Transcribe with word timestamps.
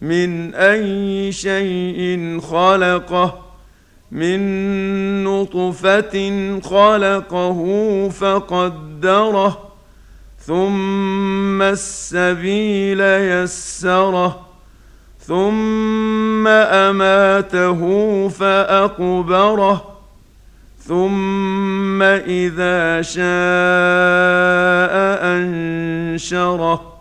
من 0.00 0.54
أي 0.54 1.32
شيء 1.32 2.40
خلقه 2.40 3.38
من 4.10 5.24
نطفة 5.24 6.60
خلقه 6.60 7.60
فقدره 8.08 9.58
ثم 10.38 11.62
السبيل 11.62 13.00
يسره 13.00 14.46
ثم 15.18 16.46
أماته 16.46 17.80
فأقبره 18.28 19.96
ثم 20.78 22.02
إذا 22.02 23.02
شاء 23.02 23.24
أنشره. 25.22 26.95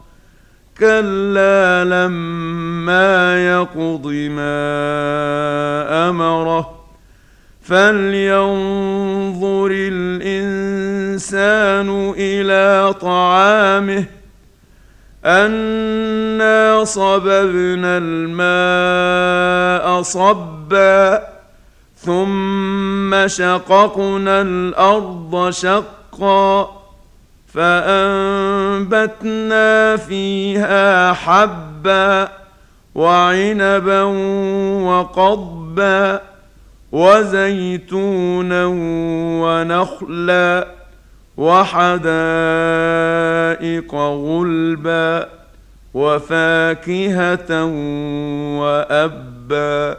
كلا 0.79 1.83
لما 1.83 3.45
يقض 3.47 4.07
ما 4.07 6.09
امره 6.09 6.75
فلينظر 7.61 9.67
الانسان 9.71 11.89
إلى 12.17 12.93
طعامه 12.93 14.05
انا 15.25 16.83
صببنا 16.83 17.97
الماء 17.97 20.01
صبا 20.01 21.27
ثم 21.97 23.27
شققنا 23.27 24.41
الأرض 24.41 25.49
شقا 25.49 26.84
فأنبتنا 28.75 29.95
فيها 29.95 31.13
حبا 31.13 32.29
وعنبا 32.95 34.01
وقضبا 34.83 36.21
وزيتونا 36.91 38.65
ونخلا 39.43 40.67
وحدائق 41.37 41.95
غلبا 43.95 45.27
وفاكهة 45.93 47.63
وأبا 48.59 49.97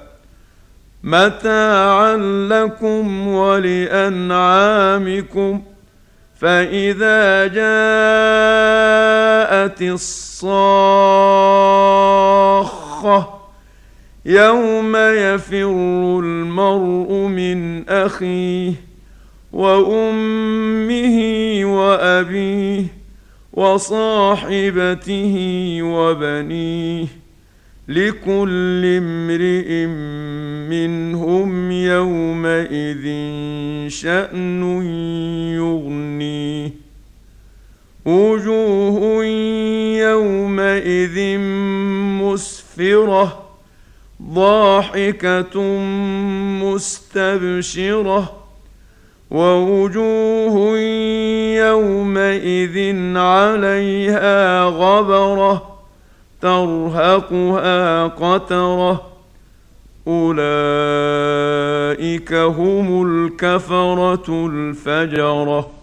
متاعا 1.02 2.16
لكم 2.50 3.28
ولأنعامكم 3.28 4.42
فاذا 6.40 7.46
جاءت 7.46 7.66
الصاخه 9.82 11.36
يوم 14.26 14.96
يفر 14.96 16.20
المرء 16.24 17.12
من 17.12 17.88
اخيه 17.88 18.72
وامه 19.52 21.18
وابيه 21.64 22.84
وصاحبته 23.52 25.34
وبنيه 25.82 27.06
لكل 27.88 28.82
امرئ 28.84 29.86
منهم 30.70 31.70
يومئذ 31.72 33.06
شان 33.88 34.62
وجوه 38.06 39.24
يومئذ 39.96 41.38
مسفرة 42.22 43.42
ضاحكة 44.22 45.60
مستبشرة. 46.62 48.32
ووجوه 49.30 50.78
يومئذ 51.58 52.96
عليها 53.16 54.64
غبرة 54.64 55.62
ترهقها 56.42 58.06
قترة. 58.06 59.02
أولئك 60.06 60.42
هم 62.32 63.02
الكفرة 63.08 64.46
الفجرة. 64.46 65.75